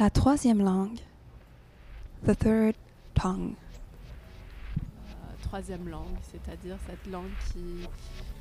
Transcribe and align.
La 0.00 0.08
troisième 0.10 0.62
langue. 0.64 0.98
The 2.26 2.34
third 2.38 2.74
tongue. 3.14 3.52
Euh, 4.78 5.12
troisième 5.42 5.88
langue, 5.88 6.16
c'est-à-dire 6.32 6.76
cette 6.88 7.12
langue 7.12 7.28
qui, 7.52 7.86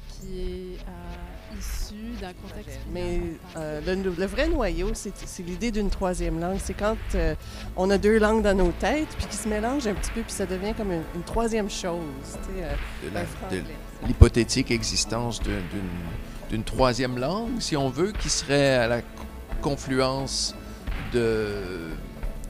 qui 0.07 0.39
est 0.39 0.77
euh, 0.87 1.59
issue 1.59 2.13
d'un 2.21 2.31
contexte. 2.33 2.79
Mais 2.93 3.19
euh, 3.57 3.81
le, 3.85 4.09
le 4.09 4.25
vrai 4.25 4.47
noyau, 4.47 4.91
c'est 4.93 5.43
l'idée 5.43 5.71
d'une 5.71 5.89
troisième 5.89 6.39
langue. 6.39 6.59
C'est 6.63 6.73
quand 6.75 6.95
euh, 7.15 7.35
on 7.75 7.89
a 7.89 7.97
deux 7.97 8.19
langues 8.19 8.41
dans 8.41 8.55
nos 8.57 8.71
têtes, 8.71 9.09
puis 9.17 9.27
qui 9.27 9.35
se 9.35 9.49
mélangent 9.49 9.87
un 9.87 9.95
petit 9.95 10.11
peu, 10.11 10.21
puis 10.21 10.31
ça 10.31 10.45
devient 10.45 10.73
comme 10.77 10.93
une, 10.93 11.03
une 11.13 11.23
troisième 11.23 11.69
chose. 11.69 11.99
euh, 12.51 12.73
de 13.51 14.07
l'hypothétique 14.07 14.71
existence 14.71 15.41
d'un- 15.41 15.61
d'une 16.49 16.63
troisième 16.63 17.17
langue, 17.19 17.59
si 17.59 17.75
on 17.75 17.89
veut, 17.89 18.13
qui 18.13 18.29
serait 18.29 18.75
à 18.75 18.87
la 18.87 19.01
co- 19.01 19.07
confluence 19.61 20.55
de, 21.11 21.91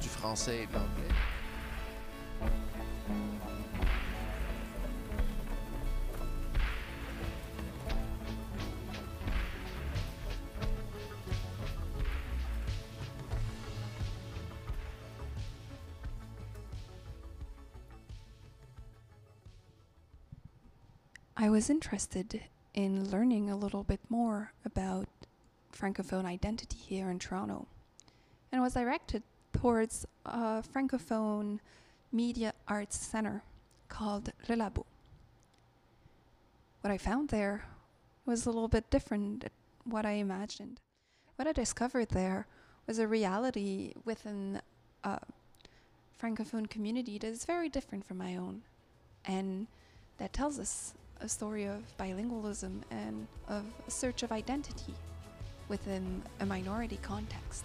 du 0.01 0.07
français 0.07 0.63
et 0.63 0.65
de 0.67 0.73
l'anglais. 0.73 1.15
I 21.41 21.49
was 21.49 21.69
interested 21.69 22.41
in 22.73 23.09
learning 23.09 23.49
a 23.49 23.55
little 23.55 23.83
bit 23.83 24.01
more 24.09 24.51
about 24.65 25.07
Francophone 25.71 26.25
identity 26.25 26.77
here 26.77 27.09
in 27.09 27.17
Toronto 27.17 27.67
and 28.51 28.61
was 28.61 28.73
directed 28.73 29.23
towards 29.53 30.05
a 30.25 30.63
Francophone 30.63 31.59
media 32.11 32.53
arts 32.67 32.97
center 32.97 33.43
called 33.87 34.31
Le 34.47 34.55
Labo. 34.55 34.85
What 36.81 36.91
I 36.91 36.97
found 36.97 37.29
there 37.29 37.65
was 38.25 38.45
a 38.45 38.51
little 38.51 38.67
bit 38.67 38.89
different 38.89 39.41
than 39.41 39.51
what 39.83 40.05
I 40.05 40.13
imagined. 40.13 40.79
What 41.35 41.47
I 41.47 41.51
discovered 41.51 42.09
there 42.09 42.47
was 42.87 42.99
a 42.99 43.07
reality 43.07 43.93
within 44.05 44.61
a 45.03 45.19
Francophone 46.21 46.69
community 46.69 47.17
that 47.17 47.27
is 47.27 47.45
very 47.45 47.69
different 47.69 48.05
from 48.05 48.17
my 48.17 48.35
own 48.35 48.61
and 49.25 49.67
that 50.17 50.33
tells 50.33 50.59
us 50.59 50.93
a 51.21 51.29
story 51.29 51.65
of 51.65 51.83
bilingualism 51.97 52.81
and 52.91 53.27
of 53.47 53.65
a 53.87 53.91
search 53.91 54.23
of 54.23 54.31
identity 54.31 54.93
within 55.67 56.21
a 56.39 56.45
minority 56.45 56.99
context. 57.01 57.63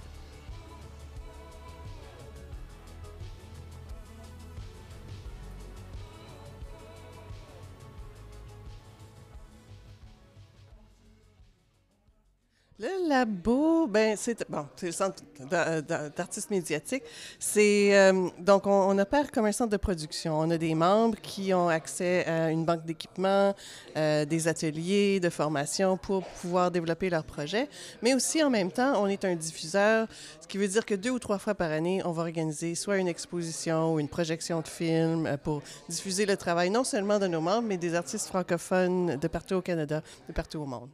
Le 12.87 13.09
labo, 13.09 13.87
ben 13.87 14.15
c'est 14.15 14.45
bon, 14.51 14.67
c'est 14.77 14.85
le 14.87 14.93
centre 14.93 15.23
d'a- 15.49 15.81
d'a- 15.81 16.11
d'artistes 16.11 16.51
médiatiques. 16.51 17.03
C'est 17.39 17.97
euh, 17.99 18.29
donc 18.39 18.67
on, 18.67 18.71
on 18.91 18.99
opère 18.99 19.33
comme 19.33 19.47
un 19.47 19.53
centre 19.53 19.71
de 19.71 19.79
production. 19.79 20.39
On 20.39 20.51
a 20.51 20.59
des 20.59 20.75
membres 20.75 21.19
qui 21.23 21.55
ont 21.55 21.69
accès 21.71 22.27
à 22.27 22.51
une 22.51 22.67
banque 22.67 22.85
d'équipements, 22.85 23.55
euh, 23.97 24.27
des 24.27 24.49
ateliers 24.49 25.19
de 25.19 25.31
formation 25.31 25.97
pour 25.97 26.25
pouvoir 26.25 26.71
développer 26.71 27.09
leurs 27.09 27.25
projets. 27.25 27.71
Mais 28.03 28.13
aussi 28.13 28.43
en 28.43 28.51
même 28.51 28.71
temps, 28.71 29.03
on 29.03 29.07
est 29.07 29.25
un 29.25 29.35
diffuseur, 29.35 30.07
ce 30.43 30.47
qui 30.47 30.59
veut 30.59 30.69
dire 30.69 30.85
que 30.85 30.95
deux 30.95 31.11
ou 31.11 31.19
trois 31.19 31.39
fois 31.39 31.55
par 31.55 31.71
année, 31.71 32.03
on 32.05 32.13
va 32.13 32.21
organiser 32.21 32.75
soit 32.75 32.99
une 32.99 33.09
exposition 33.09 33.95
ou 33.95 33.99
une 33.99 34.11
projection 34.11 34.61
de 34.61 34.69
film 34.69 35.25
euh, 35.25 35.39
pour 35.39 35.63
diffuser 35.89 36.27
le 36.27 36.37
travail 36.37 36.69
non 36.69 36.85
seulement 36.85 37.19
de 37.19 37.29
nos 37.29 37.41
membres, 37.41 37.67
mais 37.67 37.79
des 37.79 37.95
artistes 37.95 38.27
francophones 38.27 39.17
de 39.17 39.29
partout 39.29 39.55
au 39.55 39.63
Canada, 39.63 40.03
de 40.29 40.35
partout 40.35 40.59
au 40.59 40.67
monde. 40.67 40.91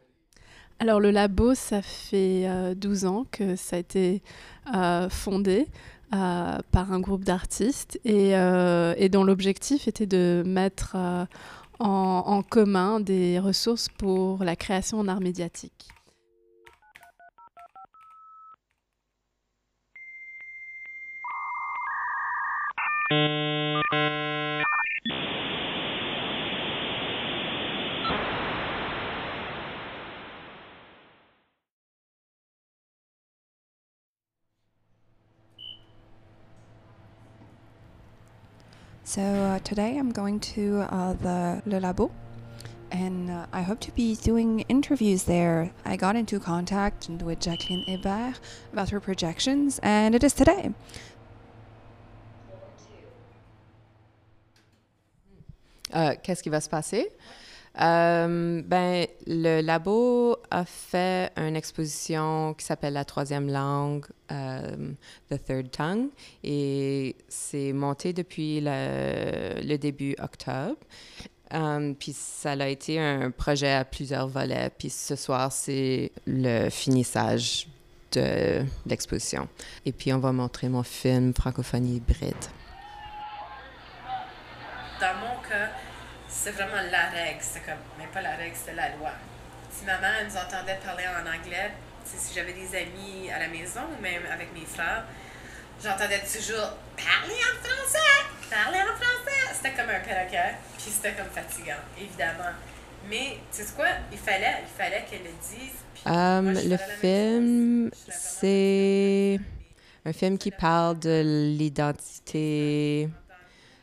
Alors 0.80 0.98
le 0.98 1.10
labo, 1.10 1.54
ça 1.54 1.82
fait 1.82 2.44
euh, 2.48 2.74
12 2.74 3.04
ans 3.04 3.26
que 3.30 3.54
ça 3.54 3.76
a 3.76 3.78
été 3.78 4.22
euh, 4.74 5.10
fondé 5.10 5.66
euh, 6.14 6.58
par 6.72 6.92
un 6.92 7.00
groupe 7.00 7.22
d'artistes 7.22 8.00
et, 8.06 8.34
euh, 8.34 9.08
dont 9.10 9.22
l'objectif 9.22 9.88
était 9.88 10.06
de 10.06 10.42
mettre 10.46 10.92
euh, 10.96 11.26
en, 11.80 12.22
en 12.26 12.42
commun 12.42 12.98
des 12.98 13.38
ressources 13.38 13.88
pour 13.90 14.42
la 14.42 14.56
création 14.56 14.98
en 14.98 15.08
art 15.08 15.20
médiatique. 15.20 15.88
Today 39.64 39.96
I'm 39.98 40.12
going 40.12 40.40
to 40.54 40.80
uh, 40.90 41.12
the 41.14 41.62
Le 41.66 41.80
Labo, 41.80 42.10
and 42.90 43.30
uh, 43.30 43.46
I 43.52 43.62
hope 43.62 43.80
to 43.80 43.92
be 43.92 44.16
doing 44.16 44.60
interviews 44.68 45.24
there. 45.24 45.70
I 45.84 45.96
got 45.96 46.16
into 46.16 46.40
contact 46.40 47.08
with 47.08 47.40
Jacqueline 47.40 47.84
Hébert 47.86 48.38
about 48.72 48.90
her 48.90 49.00
projections, 49.00 49.78
and 49.82 50.14
it 50.14 50.24
is 50.24 50.32
today. 50.32 50.72
Euh, 55.92 56.14
Qu'est-ce 56.22 56.42
qui 56.42 56.50
va 56.50 56.60
se 56.60 56.68
passer? 56.68 57.08
Euh, 57.78 58.62
ben, 58.64 59.06
le 59.26 59.60
labo 59.60 60.36
a 60.50 60.64
fait 60.64 61.32
une 61.36 61.54
exposition 61.54 62.54
qui 62.54 62.64
s'appelle 62.64 62.94
La 62.94 63.04
troisième 63.04 63.48
langue, 63.48 64.06
euh, 64.32 64.92
The 65.30 65.44
Third 65.44 65.70
Tongue, 65.70 66.08
et 66.42 67.14
c'est 67.28 67.72
monté 67.72 68.12
depuis 68.12 68.60
le, 68.60 69.76
début 69.76 70.16
octobre. 70.18 70.76
Euh, 71.52 71.94
puis 71.98 72.12
ça 72.12 72.52
a 72.52 72.66
été 72.66 73.00
un 73.00 73.30
projet 73.30 73.72
à 73.72 73.84
plusieurs 73.84 74.28
volets. 74.28 74.70
Puis 74.76 74.90
ce 74.90 75.16
soir, 75.16 75.50
c'est 75.52 76.12
le 76.26 76.70
finissage 76.70 77.66
de 78.12 78.64
l'exposition. 78.86 79.48
Et 79.86 79.92
puis 79.92 80.12
on 80.12 80.18
va 80.18 80.32
montrer 80.32 80.68
mon 80.68 80.82
film 80.82 81.32
Francophonie 81.34 81.96
hybride. 81.96 82.34
dans 85.00 85.14
mon 85.14 85.40
cas, 85.48 85.70
c'est 86.30 86.52
vraiment 86.52 86.82
la 86.90 87.10
règle. 87.10 87.40
C'est 87.40 87.60
comme, 87.60 87.82
mais 87.98 88.06
pas 88.12 88.22
la 88.22 88.36
règle, 88.36 88.56
c'est 88.56 88.74
la 88.74 88.88
loi. 88.96 89.12
Si 89.70 89.84
maman 89.84 90.08
elle 90.20 90.26
nous 90.26 90.36
entendait 90.36 90.78
parler 90.84 91.04
en 91.06 91.26
anglais, 91.26 91.72
si 92.04 92.34
j'avais 92.34 92.52
des 92.52 92.74
amis 92.76 93.30
à 93.30 93.38
la 93.38 93.48
maison 93.48 93.80
ou 93.96 94.02
même 94.02 94.22
avec 94.32 94.52
mes 94.54 94.64
frères, 94.66 95.04
j'entendais 95.82 96.20
toujours 96.20 96.76
parler 96.96 97.40
en 97.40 97.66
français, 97.66 98.24
parler 98.50 98.78
en 98.78 98.96
français. 98.96 99.54
C'était 99.54 99.72
comme 99.72 99.90
un 99.90 100.00
perroquet, 100.00 100.54
puis 100.78 100.90
c'était 100.90 101.12
comme 101.12 101.30
fatigant, 101.30 101.82
évidemment. 101.98 102.54
Mais 103.08 103.38
tu 103.52 103.62
sais 103.62 103.72
quoi, 103.74 103.86
il 104.12 104.18
fallait, 104.18 104.62
il 104.62 104.82
fallait 104.82 105.04
qu'elle 105.10 105.22
le 105.22 105.30
dise. 105.40 105.78
moi, 106.04 106.54
je 106.54 106.68
le 106.68 106.76
film, 107.00 107.90
c'est 108.10 109.40
un 110.04 110.12
film 110.12 110.38
qui 110.38 110.50
parle 110.50 110.98
de 110.98 111.22
l'identité 111.56 113.08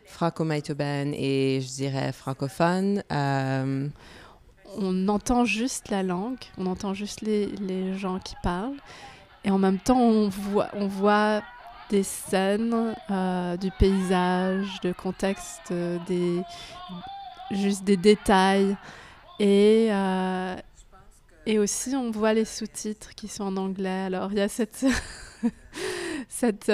franco-manitobaine 0.08 1.14
et 1.14 1.62
je 1.62 1.68
dirais 1.68 2.12
francophone. 2.12 3.04
Euh, 3.12 3.88
On 4.78 5.08
entend 5.08 5.46
juste 5.46 5.90
la 5.90 6.02
langue, 6.02 6.40
on 6.58 6.66
entend 6.66 6.94
juste 6.94 7.22
les, 7.22 7.98
gens 7.98 8.20
qui 8.20 8.36
parlent, 8.42 8.78
et 9.44 9.52
en 9.52 9.58
même 9.58 9.80
temps 9.80 10.00
on 10.00 10.30
voit, 10.30 11.42
des 11.90 12.04
scènes, 12.04 12.94
euh, 13.10 13.56
du 13.56 13.72
paysage, 13.72 14.82
de 14.82 14.92
contexte, 14.92 15.74
juste 17.52 17.86
des 17.86 17.96
détails. 17.96 18.76
Et, 19.40 19.88
euh, 19.90 20.56
et 21.46 21.60
aussi, 21.60 21.96
on 21.96 22.12
voit 22.12 22.34
les 22.34 22.44
sous-titres 22.44 23.16
qui 23.16 23.30
sont 23.30 23.46
en 23.46 23.56
anglais. 23.56 24.04
Alors, 24.08 24.34
il 24.34 24.38
y 24.38 24.42
a 24.42 24.50
cette. 24.50 24.86
cette 26.28 26.70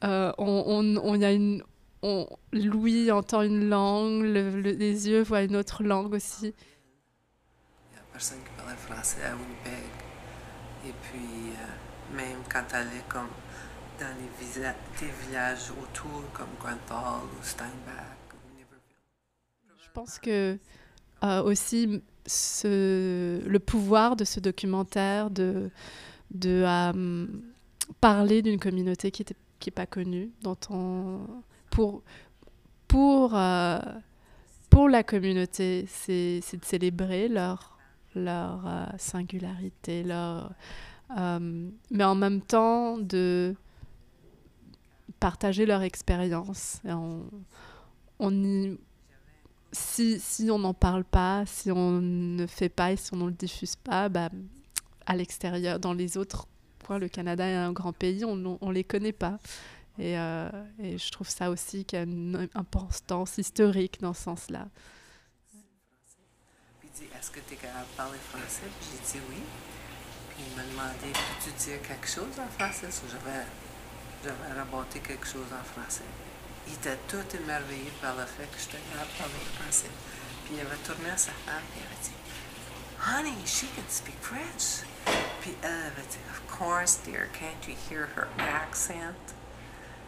on, 0.00 0.34
on, 0.38 1.14
y 1.16 1.24
a 1.24 1.32
une. 1.32 1.64
On, 2.02 2.26
Louis 2.52 3.10
entend 3.10 3.42
une 3.42 3.68
langue, 3.68 4.22
le- 4.22 4.50
le- 4.60 4.70
les 4.72 5.08
yeux 5.08 5.22
voient 5.22 5.42
une 5.42 5.56
autre 5.56 5.82
langue 5.82 6.14
aussi. 6.14 6.54
Il 7.90 7.94
n'y 7.94 7.98
a 7.98 8.02
personne 8.12 8.38
qui 8.38 8.50
parlait 8.56 8.76
français 8.76 9.22
à 9.24 9.34
Winnipeg. 9.34 9.90
Et 10.86 10.92
puis, 11.02 11.50
euh, 11.50 12.16
même 12.16 12.38
quand 12.52 12.62
tu 12.68 12.74
allais 12.76 13.02
comme 13.08 13.26
dans 13.98 14.06
les 14.16 14.46
visa- 14.46 14.76
des 15.00 15.10
villages 15.26 15.70
autour, 15.72 16.22
comme 16.32 16.46
Grenfell 16.60 17.24
ou 17.24 17.42
Steinbach 17.42 18.16
ou 18.32 18.54
Niverville. 18.54 18.78
Je 19.82 19.88
pense 19.92 20.20
que 20.20 20.56
euh, 21.24 21.42
aussi 21.42 22.00
ce, 22.24 23.40
le 23.44 23.58
pouvoir 23.58 24.14
de 24.14 24.24
ce 24.24 24.38
documentaire 24.38 25.30
de, 25.30 25.68
de, 26.30 26.62
euh, 26.64 27.26
parler 28.00 28.40
d'une 28.42 28.60
communauté 28.60 29.10
qui 29.10 29.22
n'est 29.22 29.36
qui 29.58 29.72
pas 29.72 29.86
connue, 29.86 30.30
dont 30.42 30.56
on, 30.70 31.18
pour, 31.70 32.02
pour, 32.86 33.34
euh, 33.34 33.78
pour 34.70 34.88
la 34.88 35.02
communauté, 35.02 35.86
c'est 35.88 36.40
de 36.52 36.64
célébrer 36.64 37.28
leur, 37.28 37.78
leur 38.14 38.66
euh, 38.66 38.86
singularité, 38.98 40.02
leur, 40.02 40.52
euh, 41.16 41.68
mais 41.90 42.04
en 42.04 42.14
même 42.14 42.40
temps 42.40 42.98
de 42.98 43.54
partager 45.20 45.66
leur 45.66 45.82
expérience. 45.82 46.80
On, 46.84 47.22
on 48.18 48.76
si, 49.70 50.18
si 50.18 50.50
on 50.50 50.58
n'en 50.58 50.74
parle 50.74 51.04
pas, 51.04 51.44
si 51.46 51.70
on 51.70 52.00
ne 52.00 52.46
fait 52.46 52.70
pas 52.70 52.92
et 52.92 52.96
si 52.96 53.12
on 53.12 53.18
ne 53.18 53.26
le 53.26 53.32
diffuse 53.32 53.76
pas, 53.76 54.08
bah, 54.08 54.30
à 55.06 55.16
l'extérieur, 55.16 55.78
dans 55.78 55.92
les 55.92 56.16
autres 56.16 56.46
le 56.96 57.08
Canada 57.08 57.46
est 57.46 57.54
un 57.54 57.72
grand 57.72 57.92
pays, 57.92 58.24
on 58.24 58.36
ne 58.36 58.72
les 58.72 58.84
connaît 58.84 59.12
pas. 59.12 59.38
Et, 59.98 60.16
euh, 60.16 60.48
et, 60.78 60.96
je 60.96 61.10
trouve 61.10 61.28
ça 61.28 61.50
aussi 61.50 61.84
qu'il 61.84 61.98
y 61.98 62.00
a 62.00 62.04
une 62.04 62.48
importance 62.54 63.36
historique 63.36 64.00
dans 64.00 64.14
ce 64.14 64.22
sens-là. 64.22 64.68
Puis 65.50 65.58
il 66.84 66.90
dit 66.90 67.08
Est-ce 67.18 67.32
que 67.32 67.40
tu 67.40 67.54
es 67.54 67.56
capable 67.56 67.86
de 67.90 67.96
parler 67.96 68.18
français? 68.30 68.70
J'ai 68.80 69.18
dit 69.18 69.24
oui. 69.28 69.42
Puis 70.30 70.44
il 70.46 70.56
m'a 70.56 70.62
demandé 70.62 71.12
Peux-tu 71.12 71.50
dire 71.58 71.82
quelque 71.82 72.06
chose 72.06 72.38
en 72.38 72.46
français? 72.46 72.88
J'avais, 73.10 74.54
raboté 74.54 75.00
quelque 75.00 75.26
chose 75.26 75.50
en 75.52 75.64
français. 75.64 76.06
Il 76.68 76.74
était 76.74 76.98
tout 77.08 77.24
émerveillé 77.34 77.90
par 78.00 78.14
le 78.14 78.24
fait 78.24 78.46
que 78.46 78.58
j'étais 78.58 78.78
capable 78.90 79.10
de 79.10 79.18
parler 79.18 79.44
français. 79.58 79.90
Puis 80.44 80.54
il 80.54 80.60
avait 80.60 80.82
tourné 80.86 81.10
à 81.10 81.16
sa 81.16 81.32
femme 81.32 81.62
et 81.74 81.80
il 81.80 81.86
avait 81.86 82.02
dit 82.02 82.14
Honey, 83.02 83.46
she 83.46 83.66
can 83.74 83.88
speak 83.88 84.16
French. 84.20 84.86
Puis 85.40 85.54
elle 85.62 85.90
avait 85.90 86.06
dit 86.08 86.22
Of 86.30 86.46
course, 86.46 87.00
dear, 87.04 87.26
can't 87.32 87.66
you 87.66 87.74
hear 87.90 88.06
her 88.14 88.28
accent? 88.38 89.34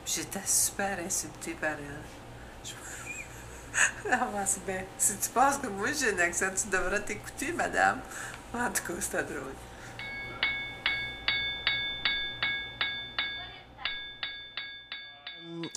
J'étais 0.07 0.41
super 0.45 0.99
insultée 0.99 1.55
par 1.61 1.71
elle. 1.71 2.03
Je... 2.65 2.73
ah, 4.13 4.29
bien. 4.67 4.83
Si 4.99 5.17
tu 5.17 5.29
penses 5.31 5.59
que 5.59 5.69
moi 5.69 5.89
j'ai 5.93 6.15
un 6.15 6.19
accent, 6.19 6.51
tu 6.55 6.69
devrais 6.69 7.03
t'écouter, 7.03 7.53
madame. 7.53 8.01
En 8.53 8.71
tout 8.71 8.83
cas, 8.83 9.01
c'était 9.01 9.23
drôle. 9.23 9.55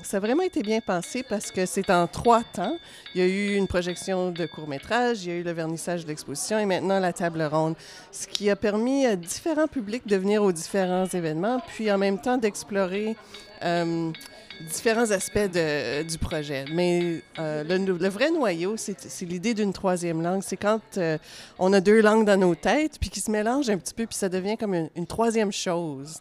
Ça 0.03 0.17
a 0.17 0.19
vraiment 0.19 0.43
été 0.43 0.61
bien 0.61 0.81
pensé 0.81 1.23
parce 1.23 1.49
que 1.49 1.65
c'est 1.65 1.89
en 1.89 2.07
trois 2.07 2.43
temps. 2.43 2.77
Il 3.15 3.21
y 3.21 3.23
a 3.23 3.27
eu 3.27 3.55
une 3.55 3.67
projection 3.67 4.31
de 4.31 4.45
court-métrage, 4.45 5.23
il 5.23 5.29
y 5.29 5.31
a 5.31 5.35
eu 5.37 5.43
le 5.43 5.51
vernissage 5.51 6.03
de 6.03 6.09
l'exposition 6.09 6.59
et 6.59 6.65
maintenant 6.65 6.99
la 6.99 7.13
table 7.13 7.41
ronde, 7.41 7.75
ce 8.11 8.27
qui 8.27 8.49
a 8.49 8.57
permis 8.57 9.05
à 9.05 9.15
différents 9.15 9.67
publics 9.67 10.05
de 10.05 10.17
venir 10.17 10.43
aux 10.43 10.51
différents 10.51 11.07
événements, 11.07 11.61
puis 11.67 11.89
en 11.89 11.97
même 11.97 12.19
temps 12.19 12.37
d'explorer 12.37 13.15
euh, 13.63 14.11
différents 14.59 15.09
aspects 15.11 15.49
du 15.49 16.17
projet. 16.17 16.65
Mais 16.73 17.21
euh, 17.39 17.63
le, 17.63 18.09
vrai 18.09 18.29
noyau, 18.29 18.75
c'est 18.75 19.25
l'idée 19.25 19.53
d'une 19.53 19.71
troisième 19.71 20.21
langue. 20.21 20.43
C'est 20.43 20.57
quand 20.57 20.81
euh, 20.97 21.17
on 21.59 21.71
a 21.71 21.79
deux 21.79 22.01
langues 22.01 22.25
dans 22.25 22.37
nos 22.37 22.55
têtes, 22.55 22.97
puis 22.99 23.09
qui 23.09 23.21
se 23.21 23.31
mélangent 23.31 23.69
un 23.69 23.77
petit 23.77 23.93
peu, 23.93 24.05
puis 24.05 24.17
ça 24.17 24.27
devient 24.27 24.57
comme 24.57 24.73
une, 24.73 25.07
troisième 25.07 25.53
chose, 25.53 26.17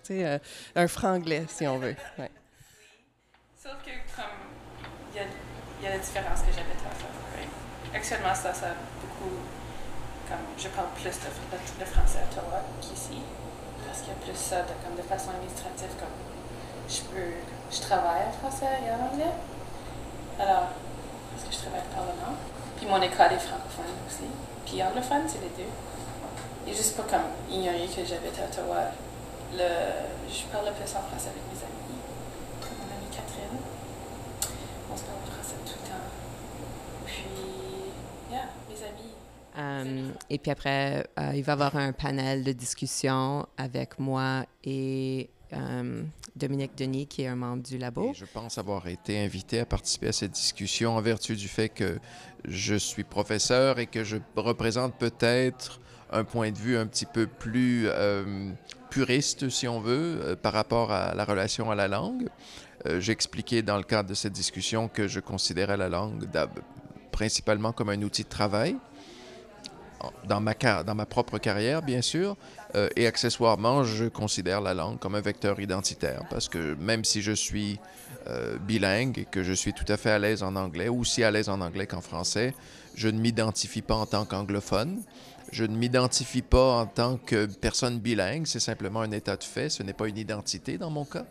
un 0.77 0.89
franglais, 0.89 1.45
si 1.49 1.67
on 1.67 1.79
veut. 1.79 1.97
Ouais. 2.17 2.31
Sauf 3.63 3.79
que, 3.87 3.95
comme, 4.19 4.43
il 5.15 5.23
y 5.23 5.87
a, 5.87 5.91
la 5.95 5.99
différence 6.03 6.41
que 6.43 6.51
j'avais 6.51 6.75
à 6.75 6.91
faire. 6.99 7.15
Actuellement, 7.95 8.35
ça, 8.35 8.51
ça 8.53 8.75
beaucoup. 8.99 9.39
Comme, 10.27 10.51
je 10.59 10.67
parle 10.67 10.91
plus 10.99 11.15
de, 11.15 11.85
français 11.87 12.19
à 12.19 12.27
Ottawa 12.27 12.59
qu'ici, 12.81 13.23
parce 13.87 14.03
qu'il 14.03 14.11
y 14.11 14.19
a 14.19 14.19
plus 14.19 14.35
ça 14.35 14.67
de, 14.67 14.75
comme, 14.83 14.99
de 14.99 15.07
façon 15.07 15.31
administrative, 15.31 15.95
comme 15.95 16.11
je 16.91 17.07
peux, 17.07 17.39
je 17.71 17.81
travaille 17.87 18.27
en 18.27 18.35
français 18.35 18.83
et 18.83 18.91
en 18.91 18.99
anglais. 18.99 19.31
Alors, 20.43 20.75
parce 21.31 21.47
que 21.47 21.55
je 21.55 21.63
travaille 21.63 21.87
au 21.87 21.95
Parlement. 21.95 22.35
Puis 22.75 22.87
mon 22.91 22.99
école 22.99 23.31
est 23.31 23.47
francophone 23.47 23.95
aussi. 24.11 24.27
Puis 24.67 24.83
anglophone, 24.83 25.23
c'est 25.31 25.39
les 25.39 25.55
deux. 25.55 25.71
Et 26.67 26.75
juste 26.75 26.97
pour 26.99 27.07
comme 27.07 27.31
ignorer 27.47 27.87
que 27.87 28.03
j'habite 28.03 28.43
à 28.43 28.51
Ottawa, 28.51 28.91
le, 29.55 29.71
je 30.27 30.51
parle 30.51 30.67
le 30.67 30.75
plus 30.75 30.91
en 30.99 31.07
français 31.07 31.31
avec 31.31 31.47
mes 31.47 31.63
amis. 31.63 31.83
On 34.91 34.97
se 34.97 35.03
français 35.03 35.57
tout 35.65 35.79
le 35.83 35.89
temps. 35.89 37.07
Puis, 37.07 37.25
yeah, 38.31 38.49
mes 38.69 38.83
amis. 38.85 40.09
Um, 40.09 40.13
et 40.31 40.39
puis 40.39 40.51
après, 40.51 41.07
uh, 41.19 41.35
il 41.35 41.43
va 41.43 41.53
y 41.53 41.55
avoir 41.55 41.77
un 41.77 41.93
panel 41.93 42.45
de 42.45 42.53
discussion 42.53 43.47
avec 43.57 43.99
moi 43.99 44.45
et 44.65 45.31
um, 45.53 46.09
Dominique 46.35 46.77
Denis, 46.77 47.07
qui 47.07 47.23
est 47.23 47.29
un 47.29 47.37
membre 47.37 47.63
du 47.63 47.79
labo. 47.79 48.13
je 48.15 48.25
pense 48.25 48.59
avoir 48.59 48.89
été 48.89 49.23
invité 49.23 49.61
à 49.61 49.67
participer 49.67 50.09
à 50.09 50.13
cette 50.13 50.33
discussion 50.33 50.97
en 50.97 51.01
vertu 51.01 51.37
du 51.37 51.49
fait 51.49 51.69
que 51.69 51.99
je 52.45 52.75
suis 52.75 53.05
professeur 53.05 53.79
et 53.79 53.87
que 53.87 54.05
je 54.05 54.17
représente 54.37 54.95
peut-être 54.97 55.81
un 56.11 56.25
point 56.25 56.51
de 56.51 56.59
vue 56.59 56.77
un 56.77 56.87
petit 56.87 57.07
peu 57.07 57.27
plus 57.27 57.85
euh, 57.87 58.51
puriste, 58.91 59.49
si 59.49 59.67
on 59.67 59.81
veut, 59.81 60.21
euh, 60.23 60.37
par 60.37 60.53
rapport 60.53 60.93
à 60.93 61.15
la 61.15 61.25
relation 61.25 61.71
à 61.71 61.75
la 61.75 61.89
langue. 61.89 62.29
Euh, 62.87 63.01
J'ai 63.01 63.13
expliqué 63.13 63.63
dans 63.63 63.77
le 63.77 63.85
cadre 63.85 64.09
de 64.09 64.15
cette 64.15 64.33
discussion 64.33 64.89
que 64.89 65.09
je 65.09 65.21
considérais 65.21 65.77
la 65.77 65.89
langue 65.89 66.29
principalement 67.11 67.73
comme 67.73 67.91
un 67.91 68.03
outil 68.03 68.25
de 68.25 68.29
travail 68.29 68.77
dans 70.25 70.41
ma, 70.41 70.55
dans 70.55 70.95
ma 70.95 71.07
propre 71.07 71.39
carrière, 71.39 71.83
bien 71.83 72.03
sûr, 72.03 72.37
euh, 72.75 72.89
et 72.97 73.07
accessoirement, 73.07 73.85
je 73.85 74.07
considère 74.07 74.61
la 74.61 74.75
langue 74.75 74.99
comme 74.99 75.15
un 75.15 75.21
vecteur 75.21 75.61
identitaire 75.61 76.23
parce 76.31 76.49
que 76.49 76.75
même 76.75 77.05
si 77.05 77.23
je 77.23 77.33
suis 77.33 77.79
euh, 78.27 78.59
bilingue 78.59 79.19
et 79.19 79.25
que 79.25 79.43
je 79.43 79.53
suis 79.53 79.73
tout 79.73 79.85
à 79.89 79.97
fait 79.97 80.11
à 80.11 80.19
l'aise 80.19 80.43
en 80.43 80.57
anglais, 80.57 80.89
aussi 80.89 81.23
à 81.23 81.31
l'aise 81.31 81.49
en 81.49 81.61
anglais 81.61 81.87
qu'en 81.87 82.01
français, 82.01 82.55
je 82.95 83.09
ne 83.09 83.19
m'identifie 83.19 83.83
pas 83.83 83.95
en 83.95 84.07
tant 84.07 84.25
qu'anglophone. 84.25 85.03
Je 85.51 85.65
ne 85.65 85.77
m'identifie 85.77 86.41
pas 86.41 86.81
en 86.81 86.87
tant 86.87 87.19
que 87.19 87.45
personne 87.47 87.99
bilingue, 87.99 88.47
c'est 88.47 88.61
simplement 88.61 89.03
un 89.03 89.11
état 89.11 89.37
de 89.37 89.45
fait, 89.45 89.69
ce 89.69 89.83
n'est 89.83 89.93
pas 89.93 90.09
une 90.09 90.17
identité 90.17 90.79
dans 90.79 90.89
mon 90.89 91.05
cas. 91.05 91.27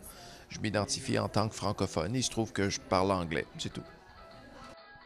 Je 0.52 0.60
m'identifie 0.60 1.18
en 1.18 1.28
tant 1.28 1.48
que 1.48 1.54
francophone. 1.54 2.14
Il 2.14 2.22
se 2.22 2.30
trouve 2.30 2.52
que 2.52 2.68
je 2.68 2.78
parle 2.78 3.10
anglais, 3.10 3.46
c'est 3.58 3.72
tout. 3.72 3.82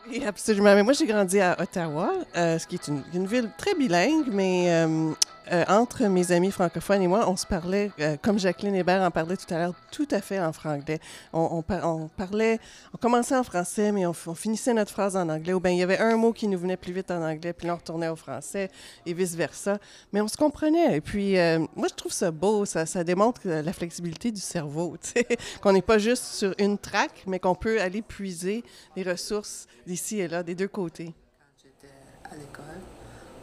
Oui, 0.09 0.25
absolument. 0.25 0.75
Mais 0.75 0.83
moi, 0.83 0.93
j'ai 0.93 1.07
grandi 1.07 1.41
à 1.41 1.61
Ottawa, 1.61 2.13
euh, 2.37 2.59
ce 2.59 2.67
qui 2.67 2.75
est 2.75 2.89
une, 2.89 3.27
ville 3.27 3.51
très 3.57 3.75
bilingue, 3.75 4.27
mais 4.31 4.67
euh, 4.71 5.13
euh, 5.53 5.65
entre 5.69 6.05
mes 6.07 6.33
amis 6.33 6.51
francophones 6.51 7.03
et 7.03 7.07
moi, 7.07 7.29
on 7.29 7.37
se 7.37 7.47
parlait, 7.47 7.91
comme 8.23 8.39
Jacqueline 8.39 8.75
Hébert 8.75 9.03
en 9.03 9.11
parlait 9.11 9.37
tout 9.37 9.53
à 9.55 9.59
l'heure, 9.59 9.75
tout 9.93 10.09
à 10.11 10.21
fait 10.21 10.41
en 10.41 10.53
franglais. 10.53 10.99
On, 11.33 11.63
parlait, 11.63 12.59
on 12.93 12.99
commençait 12.99 13.37
en 13.37 13.45
français, 13.45 13.93
mais 13.93 14.07
on, 14.07 14.13
finissait 14.13 14.75
notre 14.75 14.91
phrase 14.91 15.17
en 15.17 15.29
anglais. 15.29 15.53
Ou 15.53 15.61
bien 15.61 15.73
il 15.73 15.79
y 15.79 15.83
avait 15.83 15.99
un 15.99 16.17
mot 16.17 16.33
qui 16.33 16.49
nous 16.49 16.59
venait 16.59 16.77
plus 16.77 16.93
vite 16.93 17.11
en 17.11 17.23
anglais, 17.23 17.53
puis 17.53 17.67
là, 17.67 17.75
on 17.75 17.77
retournait 17.77 18.09
au 18.09 18.17
français 18.17 18.71
et 19.05 19.13
vice-versa. 19.13 19.79
Mais 20.13 20.21
on 20.21 20.29
se 20.29 20.37
comprenait. 20.37 20.97
Et 20.97 21.01
puis, 21.01 21.37
moi, 21.77 21.89
je 21.89 21.95
trouve 21.95 22.13
ça 22.13 22.31
beau. 22.31 22.65
Ça, 22.65 23.05
démontre 23.05 23.43
la 23.45 23.73
flexibilité 23.73 24.33
du 24.33 24.41
cerveau, 24.41 24.97
qu'on 25.61 25.73
n'est 25.73 25.83
pas 25.83 25.99
juste 25.99 26.25
sur 26.25 26.55
une 26.59 26.79
traque, 26.79 27.23
mais 27.27 27.39
qu'on 27.39 27.55
peut 27.55 27.81
aller 27.81 28.03
puiser 28.03 28.65
les 28.97 29.03
ressources, 29.03 29.67
ici 29.87 30.21
et 30.21 30.29
là, 30.29 30.43
des 30.43 30.55
deux 30.55 30.69
côtés. 30.69 31.15
Quand 31.39 31.63
j'étais 31.63 31.95
à 32.25 32.35
l'école, 32.35 32.96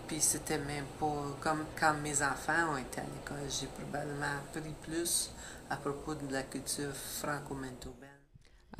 puis 0.08 0.20
c'était 0.20 0.58
même 0.58 0.86
pas 1.00 1.38
comme 1.42 1.66
quand 1.80 1.94
mes 2.02 2.22
enfants 2.22 2.74
ont 2.74 2.78
été 2.78 3.02
à 3.02 3.04
l'école, 3.04 3.50
j'ai 3.50 3.68
probablement 3.68 4.38
appris 4.56 4.74
plus 4.82 5.32
à 5.70 5.78
propos 5.78 6.16
de 6.16 6.32
la 6.32 6.44
culture 6.44 6.94
franco-manitobaine. 6.94 8.10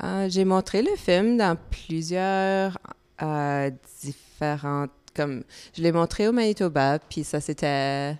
Euh, 0.02 0.28
j'ai 0.28 0.44
montré 0.44 0.82
le 0.82 0.94
film 0.96 1.36
dans 1.36 1.56
plusieurs 1.70 2.76
euh, 3.22 3.70
différentes. 4.02 4.90
Comme 5.14 5.44
je 5.76 5.82
l'ai 5.82 5.92
montré 5.92 6.26
au 6.26 6.32
Manitoba, 6.32 6.98
puis 6.98 7.22
ça 7.22 7.40
c'était 7.40 8.16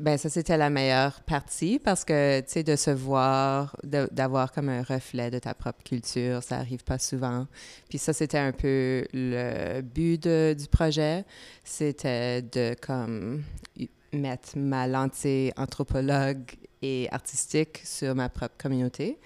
ben 0.00 0.16
ça, 0.18 0.28
c'était 0.28 0.56
la 0.56 0.70
meilleure 0.70 1.20
partie 1.22 1.78
parce 1.78 2.04
que, 2.04 2.40
tu 2.40 2.46
sais, 2.48 2.62
de 2.62 2.76
se 2.76 2.90
voir, 2.90 3.76
d'avoir 3.84 4.52
comme 4.52 4.68
un 4.68 4.82
reflet 4.82 5.30
de 5.30 5.38
ta 5.38 5.54
propre 5.54 5.82
culture, 5.84 6.42
ça 6.42 6.56
arrive 6.56 6.84
pas 6.84 6.98
souvent. 6.98 7.46
Puis 7.88 7.98
ça, 7.98 8.12
c'était 8.12 8.38
un 8.38 8.52
peu 8.52 9.04
le 9.12 9.80
but 9.82 10.26
du 10.26 10.66
projet. 10.68 11.24
C'était 11.64 12.42
de, 12.42 12.74
comme, 12.80 13.42
mettre 14.12 14.56
ma 14.56 14.86
lentille 14.86 15.52
anthropologue 15.56 16.50
et 16.82 17.08
artistique 17.12 17.80
sur 17.84 18.14
ma 18.14 18.28
propre 18.28 18.56
communauté 18.58 19.18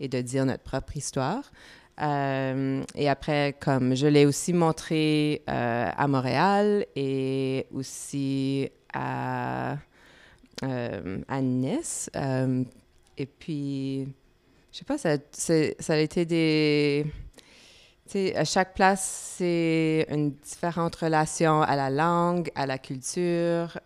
et 0.00 0.08
de 0.08 0.20
dire 0.20 0.46
notre 0.46 0.62
propre 0.62 0.96
histoire. 0.96 1.52
Euh, 2.00 2.82
et 2.94 3.08
après, 3.08 3.54
comme 3.60 3.94
je 3.94 4.06
l'ai 4.06 4.26
aussi 4.26 4.52
montré 4.52 5.42
euh, 5.48 5.90
à 5.94 6.08
Montréal 6.08 6.86
et 6.96 7.66
aussi 7.70 8.70
à 8.92 9.76
à 10.62 11.40
Nice. 11.40 12.10
Euh, 12.16 12.64
et 13.16 13.26
puis, 13.26 14.08
je 14.72 14.78
sais 14.78 14.84
pas, 14.84 14.98
ça, 14.98 15.16
ça 15.32 15.94
a 15.94 15.98
été 15.98 16.24
des. 16.24 17.06
sais, 18.06 18.36
à 18.36 18.44
chaque 18.44 18.74
place, 18.74 19.34
c'est 19.36 20.06
une 20.10 20.32
différente 20.32 20.96
relation 20.96 21.62
à 21.62 21.76
la 21.76 21.90
langue, 21.90 22.50
à 22.54 22.66
la 22.66 22.78
culture. 22.78 23.78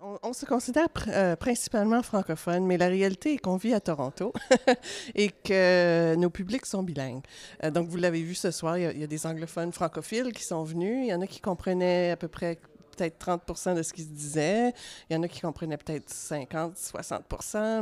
On, 0.00 0.18
on, 0.22 0.32
se 0.32 0.46
considère 0.46 0.88
euh, 1.08 1.34
principalement 1.34 2.02
francophone, 2.02 2.64
mais 2.64 2.76
la 2.76 2.86
réalité 2.86 3.34
est 3.34 3.38
qu'on 3.38 3.56
vit 3.56 3.74
à 3.74 3.80
Toronto 3.80 4.32
et 5.14 5.30
que 5.30 6.14
nos 6.16 6.30
publics 6.30 6.66
sont 6.66 6.82
bilingues. 6.84 7.22
Euh, 7.64 7.70
donc, 7.70 7.88
vous 7.88 7.96
l'avez 7.96 8.22
vu 8.22 8.34
ce 8.34 8.50
soir, 8.52 8.78
il 8.78 8.98
y, 8.98 9.02
a, 9.02 9.06
des 9.06 9.26
anglophones 9.26 9.72
francophiles 9.72 10.32
qui 10.32 10.44
sont 10.44 10.62
venus. 10.62 11.04
Il 11.04 11.08
y 11.08 11.14
en 11.14 11.20
a 11.20 11.26
qui 11.26 11.40
comprenaient 11.40 12.12
à 12.12 12.16
peu 12.16 12.28
près 12.28 12.58
peut-être 12.98 13.18
30 13.18 13.76
de 13.76 13.82
ce 13.82 13.92
qui 13.92 14.02
se 14.02 14.08
disait. 14.08 14.72
Il 15.08 15.14
y 15.14 15.16
en 15.16 15.22
a 15.22 15.28
qui 15.28 15.40
comprenaient 15.40 15.76
peut-être 15.76 16.10
50, 16.10 16.76
60 16.76 17.24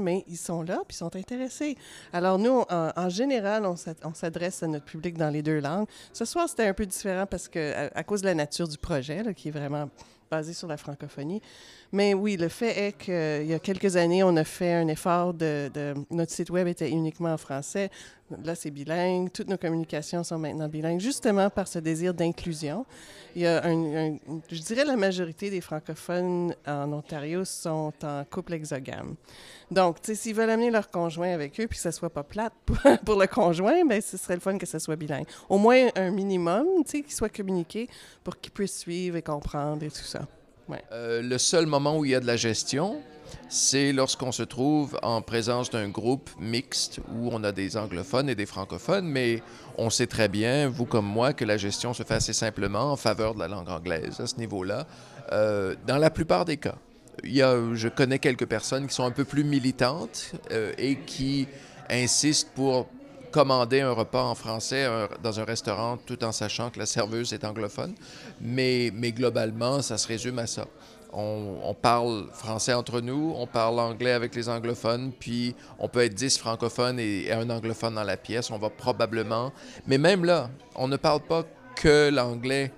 mais 0.00 0.25
ils 0.28 0.37
sont 0.37 0.62
là 0.62 0.80
puis 0.87 0.94
ils 0.94 0.99
sont 0.99 1.14
intéressés. 1.16 1.76
Alors, 2.12 2.38
nous, 2.38 2.64
en, 2.68 3.08
général, 3.08 3.66
on 3.66 4.14
s'adresse 4.14 4.62
à 4.62 4.66
notre 4.66 4.85
public 4.85 5.16
dans 5.16 5.30
les 5.30 5.42
deux 5.42 5.61
langues. 5.61 5.87
Ce 6.12 6.25
soir, 6.25 6.49
c'était 6.49 6.66
un 6.66 6.75
peu 6.75 6.87
différent 6.87 7.26
parce 7.26 7.49
que, 7.49 7.90
à, 7.94 8.04
cause 8.04 8.23
de 8.23 8.26
la 8.26 8.35
nature 8.35 8.68
du 8.68 8.78
projet, 8.78 9.23
qui 9.35 9.49
est 9.49 9.52
vraiment 9.52 9.88
basé 10.30 10.52
sur 10.52 10.68
la 10.68 10.76
francophonie. 10.76 11.40
Mais 11.92 12.14
oui, 12.14 12.37
le 12.37 12.49
fait 12.49 12.88
est 12.88 12.92
qu'il 12.92 13.46
y 13.46 13.54
a 13.54 13.58
quelques 13.58 13.96
années, 13.96 14.23
on 14.23 14.37
a 14.37 14.44
fait 14.44 14.73
un 14.73 14.88
effort 14.88 15.35
de, 15.35 15.70
Notre 16.11 16.32
site 16.32 16.50
web 16.50 16.66
était 16.66 16.90
uniquement 16.90 17.32
en 17.32 17.38
français. 17.38 17.90
Là, 18.45 18.54
c'est 18.54 18.71
bilingue. 18.71 19.30
Toutes 19.33 19.49
nos 19.49 19.56
communications 19.56 20.25
sont 20.25 20.38
maintenant 20.38 20.68
bilingues, 20.68 21.00
justement 21.00 21.49
par 21.49 21.68
ce 21.68 21.78
désir 21.78 22.12
d'inclusion. 22.12 22.85
Il 23.37 23.42
y 23.42 23.47
a 23.47 23.62
je 23.66 24.62
dirais 24.62 24.85
la 24.85 24.97
majorité 24.97 25.50
des 25.50 25.61
francophones 25.61 26.54
en 26.66 26.92
Ontario 26.92 27.45
sont 27.45 27.92
en 28.02 28.25
couple 28.25 28.54
exogame. 28.54 29.14
Donc, 29.71 29.99
s'ils 30.02 30.35
veulent 30.35 30.50
amener 30.50 30.71
leur 30.71 30.90
conjoint 30.90 31.33
avec 31.33 31.61
eux, 31.61 31.66
puis 31.66 31.76
que 31.76 31.83
ça 31.83 31.92
soit 31.92 32.11
pas 32.11 32.23
plate 32.23 32.52
pour, 33.04 33.16
le 33.16 33.26
conjoint, 33.26 33.85
ben 33.85 34.00
ce 34.00 34.16
serait 34.16 34.35
le 34.35 34.40
fun 34.40 34.59
que 34.59 34.66
ça 34.66 34.78
soit 34.78 34.97
bilingue. 34.97 35.26
Au 35.49 35.59
moins 35.59 35.88
un 35.97 36.11
minimum, 36.11 36.66
tu 36.85 36.90
sais, 36.90 37.02
qu'il 37.02 37.12
soit 37.12 37.28
communiqué 37.28 37.88
pour 38.25 38.38
qu'ils 38.40 38.52
puissent 38.52 38.78
suivre 38.78 39.16
et 39.16 39.23
comprendre 39.23 39.83
et 39.83 39.90
tout 39.90 39.97
ça. 39.97 40.26
Euh, 40.92 41.23
le 41.23 41.38
seul 41.38 41.66
moment 41.66 41.99
où 41.99 42.04
il 42.04 42.11
y 42.11 42.14
a 42.14 42.21
de 42.21 42.26
la 42.26 42.37
gestion, 42.37 43.00
c'est 43.48 43.92
lorsqu'on 43.92 44.32
se 44.32 44.42
trouve 44.42 44.98
en 45.02 45.22
présence 45.22 45.70
d'un 45.70 45.88
groupe 45.88 46.30
mixte 46.40 47.00
où 47.12 47.28
on 47.32 47.44
a 47.44 47.52
des 47.52 47.76
anglophones 47.76 48.28
et 48.28 48.34
des 48.34 48.46
francophones, 48.46 49.06
mais 49.06 49.42
on 49.78 49.90
sait 49.90 50.06
très 50.06 50.28
bien, 50.28 50.68
vous 50.68 50.84
comme 50.84 51.06
moi, 51.06 51.32
que 51.32 51.44
la 51.44 51.56
gestion 51.56 51.94
se 51.94 52.02
fait 52.02 52.14
assez 52.14 52.32
simplement 52.32 52.92
en 52.92 52.96
faveur 52.96 53.34
de 53.34 53.38
la 53.38 53.48
langue 53.48 53.68
anglaise 53.68 54.20
à 54.20 54.26
ce 54.26 54.36
niveau-là, 54.36 54.86
euh, 55.32 55.74
dans 55.86 55.98
la 55.98 56.10
plupart 56.10 56.44
des 56.44 56.56
cas. 56.56 56.76
Il 57.24 57.34
y 57.34 57.42
a, 57.42 57.56
je 57.74 57.88
connais 57.88 58.18
quelques 58.18 58.46
personnes 58.46 58.88
qui 58.88 58.94
sont 58.94 59.04
un 59.04 59.10
peu 59.10 59.24
plus 59.24 59.44
militantes 59.44 60.32
euh, 60.50 60.72
et 60.76 60.96
qui 60.96 61.46
insistent 61.88 62.50
pour 62.54 62.88
commander 63.30 63.80
un 63.80 63.92
repas 63.92 64.22
en 64.22 64.34
français 64.34 64.86
dans 65.22 65.40
un 65.40 65.44
restaurant 65.44 65.98
tout 65.98 66.24
en 66.24 66.32
sachant 66.32 66.70
que 66.70 66.78
la 66.78 66.86
serveuse 66.86 67.32
est 67.34 67.44
anglophone. 67.44 67.94
Mais, 68.40 68.90
mais 68.94 69.12
globalement, 69.12 69.82
ça 69.82 69.98
se 69.98 70.08
résume 70.08 70.38
à 70.38 70.46
ça. 70.46 70.66
On, 71.18 71.73
parle 71.73 72.26
français 72.35 72.75
entre 72.75 73.00
nous, 73.00 73.32
on 73.38 73.46
parle 73.46 73.80
anglais 73.80 74.12
avec 74.12 74.35
les 74.35 74.50
anglophones, 74.50 75.12
puis 75.18 75.54
on 75.78 75.88
peut 75.88 76.00
être 76.00 76.12
10 76.12 76.37
francophones 76.37 76.99
et, 77.00 77.32
un 77.32 77.49
anglophone 77.49 77.94
dans 77.94 78.04
la 78.04 78.18
pièce. 78.18 78.50
On 78.50 78.58
va 78.58 78.68
probablement. 78.68 79.50
Mais 79.87 79.96
même 79.96 80.26
là, 80.26 80.50
on 80.75 80.88
ne 80.88 80.96
parle 80.99 81.23
pas 81.23 81.44
que 81.75 82.11
l'anglais. 82.11 82.70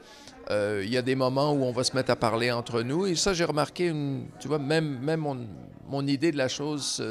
Euh, 0.50 0.82
il 0.84 0.90
y 0.90 0.96
a 0.96 1.02
des 1.02 1.16
moments 1.16 1.52
où 1.52 1.64
on 1.64 1.72
va 1.72 1.82
se 1.82 1.96
mettre 1.96 2.12
à 2.12 2.16
parler 2.16 2.52
entre 2.52 2.82
nous. 2.82 3.06
Et 3.06 3.16
ça, 3.16 3.34
j'ai 3.34 3.44
remarqué, 3.44 3.92
tu 4.38 4.46
vois, 4.46 4.60
même, 4.60 5.00
même 5.00 5.20
mon, 5.20 5.36
mon 5.88 6.06
idée 6.06 6.30
de 6.30 6.38
la 6.38 6.48
chose. 6.48 7.02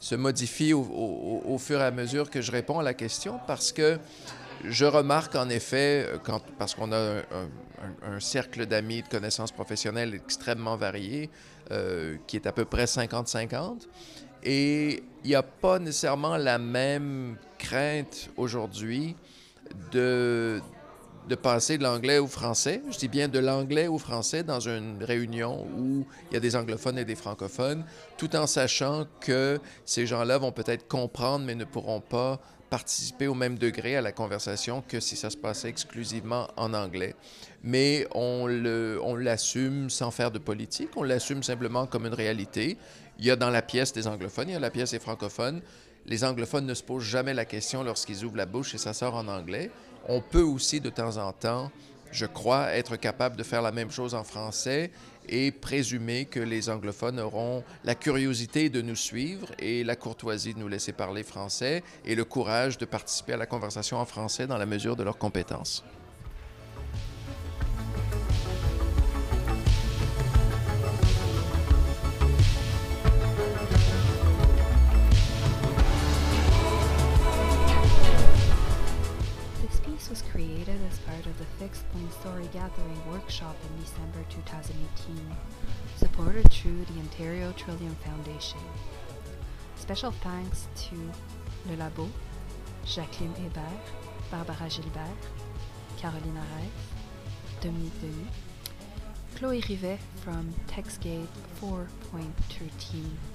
Se 0.00 0.14
modifie 0.14 0.72
au, 0.72 1.56
fur 1.58 1.80
et 1.80 1.84
à 1.84 1.90
mesure 1.90 2.30
que 2.30 2.40
je 2.40 2.50
réponds 2.50 2.78
à 2.78 2.82
la 2.82 2.94
question 2.94 3.40
parce 3.46 3.72
que 3.72 3.98
je 4.64 4.84
remarque 4.84 5.34
en 5.34 5.48
effet, 5.48 6.08
quand, 6.22 6.40
parce 6.58 6.74
qu'on 6.74 6.92
a 6.92 7.22
un, 8.02 8.20
cercle 8.20 8.66
d'amis, 8.66 9.02
de 9.02 9.08
connaissances 9.08 9.52
professionnelles 9.52 10.14
extrêmement 10.14 10.76
varié, 10.76 11.30
euh, 11.70 12.16
qui 12.26 12.36
est 12.36 12.46
à 12.46 12.52
peu 12.52 12.64
près 12.64 12.84
50-50, 12.84 13.86
et 14.42 15.02
il 15.24 15.28
n'y 15.28 15.34
a 15.34 15.42
pas 15.42 15.78
nécessairement 15.78 16.36
la 16.36 16.58
même 16.58 17.36
crainte 17.58 18.30
aujourd'hui 18.36 19.16
de, 19.92 20.60
de 21.28 21.34
passer 21.34 21.78
de 21.78 21.82
l'anglais 21.82 22.18
au 22.18 22.28
français. 22.28 22.82
Je 22.90 22.98
dis 22.98 23.08
bien 23.08 23.28
de 23.28 23.38
l'anglais 23.38 23.88
au 23.88 23.98
français 23.98 24.42
dans 24.42 24.60
une 24.60 25.02
réunion 25.02 25.66
où 25.76 26.06
il 26.30 26.34
y 26.34 26.36
a 26.36 26.40
des 26.40 26.54
anglophones 26.54 26.98
et 26.98 27.04
des 27.04 27.16
francophones, 27.16 27.84
tout 28.16 28.36
en 28.36 28.46
sachant 28.46 29.06
que 29.20 29.58
ces 29.84 30.06
gens-là 30.06 30.38
vont 30.38 30.52
peut-être 30.52 30.86
comprendre, 30.86 31.44
mais 31.44 31.54
ne 31.54 31.64
pourront 31.64 32.00
pas 32.00 32.40
participer 32.70 33.26
au 33.26 33.34
même 33.34 33.58
degré 33.58 33.96
à 33.96 34.00
la 34.00 34.12
conversation 34.12 34.82
que 34.86 35.00
si 35.00 35.16
ça 35.16 35.30
se 35.30 35.36
passait 35.36 35.68
exclusivement 35.68 36.48
en 36.56 36.74
anglais. 36.74 37.14
Mais 37.62 38.06
on 38.14 38.46
l'assume 38.46 39.84
on 39.86 39.88
sans 39.88 40.10
faire 40.10 40.30
de 40.30 40.38
politique, 40.38 40.90
on 40.96 41.02
l'assume 41.02 41.42
simplement 41.42 41.86
comme 41.86 42.06
une 42.06 42.14
réalité. 42.14 42.76
Il 43.18 43.24
y 43.24 43.30
a 43.30 43.36
dans 43.36 43.50
la 43.50 43.62
pièce 43.62 43.92
des 43.92 44.06
anglophones, 44.06 44.48
il 44.48 44.52
y 44.52 44.56
a 44.56 44.60
la 44.60 44.70
pièce 44.70 44.90
des 44.90 44.98
francophones. 44.98 45.62
Les 46.06 46.24
anglophones 46.24 46.66
ne 46.66 46.74
se 46.74 46.82
posent 46.82 47.04
jamais 47.04 47.34
la 47.34 47.44
question 47.44 47.82
lorsqu'ils 47.82 48.24
ouvrent 48.24 48.36
la 48.36 48.46
bouche 48.46 48.74
et 48.74 48.78
ça 48.78 48.92
sort 48.92 49.14
en 49.14 49.26
anglais 49.26 49.70
on 50.08 50.20
peut 50.20 50.42
aussi 50.42 50.80
de 50.80 50.90
temps 50.90 51.16
en 51.16 51.32
temps, 51.32 51.70
je 52.12 52.26
crois, 52.26 52.72
être 52.72 52.96
capable 52.96 53.36
de 53.36 53.42
faire 53.42 53.62
la 53.62 53.72
même 53.72 53.90
chose 53.90 54.14
en 54.14 54.24
français 54.24 54.90
et 55.28 55.50
présumer 55.50 56.24
que 56.24 56.40
les 56.40 56.68
anglophones 56.68 57.20
auront 57.20 57.64
la 57.84 57.94
curiosité 57.94 58.68
de 58.68 58.82
nous 58.82 58.96
suivre 58.96 59.52
et 59.58 59.84
la 59.84 59.96
courtoisie 59.96 60.54
de 60.54 60.58
nous 60.58 60.68
laisser 60.68 60.92
parler 60.92 61.22
français 61.22 61.82
et 62.04 62.14
le 62.14 62.24
courage 62.24 62.78
de 62.78 62.84
participer 62.84 63.34
à 63.34 63.36
la 63.36 63.46
conversation 63.46 63.98
en 63.98 64.04
français 64.04 64.46
dans 64.46 64.58
la 64.58 64.66
mesure 64.66 64.96
de 64.96 65.02
leurs 65.02 65.18
compétences. 65.18 65.84
Fixed 81.58 81.90
Point 81.92 82.12
Story 82.12 82.48
Gathering 82.52 83.10
workshop 83.10 83.56
in 83.68 83.82
December 83.82 84.24
2018, 84.30 85.36
supported 85.96 86.50
through 86.50 86.84
the 86.84 87.00
Ontario 87.00 87.52
Trillium 87.52 87.94
Foundation. 87.96 88.60
Special 89.76 90.10
thanks 90.10 90.68
to 90.76 90.94
Le 91.68 91.76
Labo, 91.76 92.08
Jacqueline 92.84 93.34
Hébert, 93.34 94.30
Barbara 94.30 94.68
Gilbert, 94.68 95.16
Caroline 95.96 96.38
Arès, 96.38 97.60
Dominique 97.60 98.00
Denis, 98.00 98.32
Chloe 99.36 99.62
Rivet 99.68 99.98
from 100.22 100.54
TextGate 100.68 101.26
4.13 101.60 101.86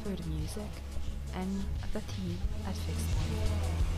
for 0.03 0.09
the 0.09 0.29
music, 0.29 0.71
and 1.35 1.63
the 1.93 2.01
team 2.01 2.37
at 2.67 2.75
Fixed 2.75 3.05
Point. 3.17 3.90